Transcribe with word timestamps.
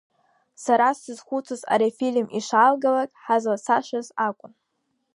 Сара 0.63 0.87
сзызхәыцуаз 0.95 1.61
ари 1.73 1.89
афильм 1.91 2.27
ишаалгалак 2.39 3.11
ҳазлацашаз 3.23 4.07
акәын. 4.27 4.53